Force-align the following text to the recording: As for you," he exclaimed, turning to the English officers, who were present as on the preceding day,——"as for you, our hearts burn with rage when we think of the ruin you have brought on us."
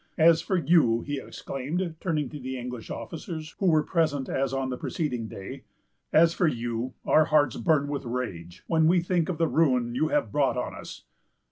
As 0.17 0.41
for 0.41 0.55
you," 0.57 1.01
he 1.01 1.19
exclaimed, 1.19 1.93
turning 1.99 2.27
to 2.29 2.39
the 2.39 2.57
English 2.57 2.89
officers, 2.89 3.53
who 3.59 3.67
were 3.67 3.83
present 3.83 4.29
as 4.29 4.51
on 4.51 4.71
the 4.71 4.75
preceding 4.77 5.27
day,——"as 5.27 6.33
for 6.33 6.47
you, 6.47 6.95
our 7.05 7.25
hearts 7.25 7.55
burn 7.57 7.87
with 7.87 8.05
rage 8.05 8.63
when 8.65 8.87
we 8.87 8.99
think 8.99 9.29
of 9.29 9.37
the 9.37 9.47
ruin 9.47 9.93
you 9.93 10.07
have 10.07 10.31
brought 10.31 10.57
on 10.57 10.73
us." 10.73 11.03